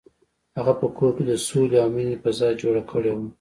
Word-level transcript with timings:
هغه 0.57 0.73
په 0.81 0.87
کور 0.97 1.11
کې 1.15 1.23
د 1.27 1.31
سولې 1.47 1.77
او 1.83 1.89
مینې 1.95 2.15
فضا 2.23 2.49
جوړه 2.61 2.81
کړې 2.91 3.11
وه. 3.15 3.25